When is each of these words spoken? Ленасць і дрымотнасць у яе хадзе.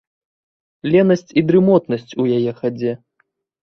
Ленасць 0.95 1.31
і 1.43 1.45
дрымотнасць 1.51 2.11
у 2.25 2.29
яе 2.41 2.51
хадзе. 2.65 3.01